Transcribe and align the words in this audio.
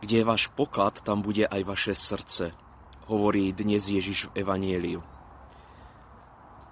kde 0.00 0.20
je 0.20 0.28
váš 0.28 0.52
poklad, 0.52 1.00
tam 1.00 1.24
bude 1.24 1.46
aj 1.48 1.62
vaše 1.64 1.94
srdce, 1.96 2.52
hovorí 3.08 3.52
dnes 3.56 3.88
Ježiš 3.88 4.28
v 4.30 4.44
Evanieliu. 4.44 5.00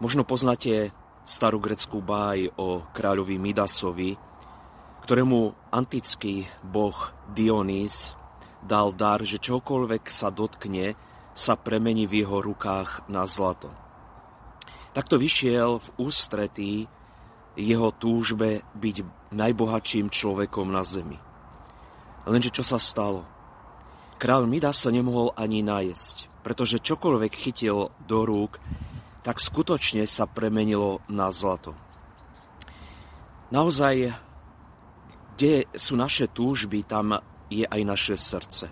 Možno 0.03 0.27
poznáte 0.27 0.93
starú 1.25 1.57
greckú 1.63 2.05
báj 2.05 2.53
o 2.61 2.85
kráľovi 2.93 3.41
Midasovi, 3.41 4.19
ktorému 5.05 5.73
antický 5.73 6.49
boh 6.65 6.97
Dionys 7.33 8.17
dal 8.65 8.93
dar, 8.97 9.21
že 9.25 9.41
čokoľvek 9.41 10.05
sa 10.09 10.33
dotkne, 10.33 10.97
sa 11.37 11.57
premení 11.57 12.09
v 12.09 12.25
jeho 12.25 12.41
rukách 12.41 13.09
na 13.13 13.29
zlato. 13.29 13.69
Takto 14.95 15.19
vyšiel 15.19 15.83
v 15.83 15.89
ústretí 15.99 16.75
jeho 17.59 17.91
túžbe 17.95 18.63
byť 18.79 18.97
najbohatším 19.35 20.11
človekom 20.11 20.71
na 20.71 20.87
zemi. 20.87 21.19
Lenže 22.25 22.51
čo 22.53 22.65
sa 22.65 22.81
stalo? 22.81 23.29
Král 24.17 24.49
Midas 24.49 24.81
sa 24.81 24.89
nemohol 24.89 25.37
ani 25.37 25.61
najesť, 25.61 26.33
pretože 26.41 26.81
čokoľvek 26.81 27.33
chytil 27.37 27.93
do 28.09 28.19
rúk, 28.25 28.57
tak 29.25 29.41
skutočne 29.41 30.05
sa 30.09 30.25
premenilo 30.25 31.05
na 31.09 31.29
zlato. 31.29 31.77
Naozaj, 33.53 34.13
kde 35.37 35.69
sú 35.77 35.97
naše 35.97 36.33
túžby, 36.33 36.85
tam 36.89 37.21
je 37.53 37.69
aj 37.69 37.81
naše 37.85 38.17
srdce. 38.17 38.67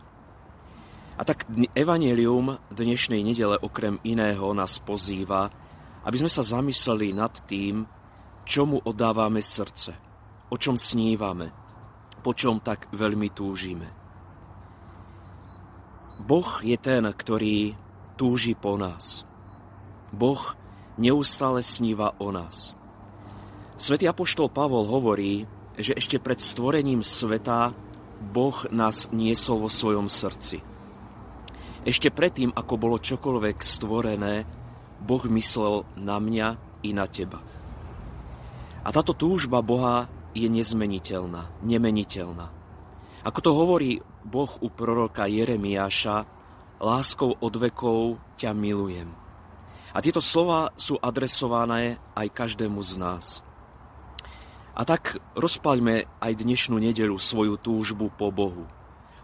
A 1.13 1.23
tak 1.29 1.45
Evangelium 1.77 2.57
dnešnej 2.73 3.21
nedele 3.21 3.61
okrem 3.61 4.01
iného 4.01 4.49
nás 4.57 4.81
pozýva, 4.81 5.53
aby 6.09 6.17
sme 6.17 6.31
sa 6.33 6.41
zamysleli 6.41 7.13
nad 7.13 7.37
tým, 7.45 7.85
čomu 8.49 8.81
oddávame 8.83 9.45
srdce, 9.45 9.93
o 10.51 10.57
čom 10.57 10.75
snívame, 10.75 11.53
po 12.23 12.33
čom 12.33 12.63
tak 12.63 12.87
veľmi 12.95 13.29
túžime. 13.35 13.91
Boh 16.23 16.63
je 16.63 16.79
ten, 16.79 17.03
ktorý 17.03 17.75
túži 18.15 18.55
po 18.55 18.79
nás. 18.79 19.27
Boh 20.15 20.55
neustále 20.95 21.67
sníva 21.67 22.15
o 22.23 22.31
nás. 22.31 22.79
Svetý 23.75 24.07
apoštol 24.07 24.47
Pavol 24.47 24.87
hovorí, 24.87 25.43
že 25.75 25.99
ešte 25.99 26.23
pred 26.23 26.39
stvorením 26.39 27.03
sveta 27.03 27.75
Boh 28.23 28.55
nás 28.71 29.11
niesol 29.11 29.67
vo 29.67 29.71
svojom 29.73 30.07
srdci. 30.07 30.63
Ešte 31.83 32.15
predtým, 32.15 32.55
ako 32.55 32.75
bolo 32.79 33.03
čokoľvek 33.03 33.59
stvorené, 33.59 34.47
Boh 35.03 35.25
myslel 35.27 35.83
na 35.99 36.23
mňa 36.23 36.49
i 36.87 36.95
na 36.95 37.11
teba. 37.11 37.43
A 38.87 38.89
táto 38.95 39.19
túžba 39.19 39.59
Boha 39.67 40.07
je 40.33 40.49
nezmeniteľná, 40.49 41.49
nemeniteľná. 41.65 42.49
Ako 43.23 43.39
to 43.39 43.51
hovorí 43.55 44.03
Boh 44.27 44.51
u 44.61 44.69
proroka 44.73 45.31
Jeremiáša, 45.31 46.27
láskou 46.83 47.39
od 47.39 47.55
vekov 47.55 48.19
ťa 48.35 48.51
milujem. 48.51 49.15
A 49.93 50.01
tieto 50.01 50.25
slova 50.25 50.73
sú 50.75 50.99
adresované 50.99 52.01
aj 52.17 52.27
každému 52.33 52.81
z 52.83 52.93
nás. 52.99 53.27
A 54.73 54.89
tak 54.89 55.21
rozpaľme 55.37 56.09
aj 56.19 56.33
dnešnú 56.33 56.81
nedelu 56.81 57.15
svoju 57.21 57.61
túžbu 57.61 58.09
po 58.09 58.33
Bohu. 58.33 58.65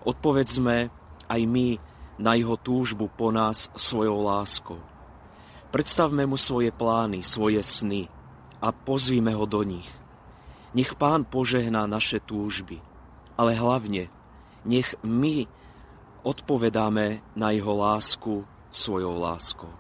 Odpovedzme 0.05 0.93
aj 1.25 1.41
my 1.49 1.81
na 2.21 2.37
jeho 2.37 2.61
túžbu 2.61 3.09
po 3.09 3.33
nás 3.33 3.73
svojou 3.73 4.21
láskou. 4.29 4.79
Predstavme 5.73 6.29
mu 6.29 6.37
svoje 6.37 6.69
plány, 6.69 7.25
svoje 7.25 7.65
sny 7.65 8.13
a 8.61 8.69
pozvíme 8.73 9.33
ho 9.33 9.49
do 9.49 9.65
nich. 9.65 9.89
Nech 10.75 10.95
pán 10.95 11.25
požehná 11.25 11.89
naše 11.89 12.21
túžby, 12.21 12.81
ale 13.39 13.57
hlavne 13.57 14.13
nech 14.69 14.95
my 15.01 15.49
odpovedáme 16.23 17.25
na 17.37 17.49
jeho 17.51 17.73
lásku 17.77 18.45
svojou 18.69 19.17
láskou. 19.17 19.73